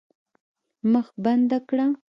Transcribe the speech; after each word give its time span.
مخ 0.91 1.07
بنده 1.23 1.57
کړه. 1.69 1.85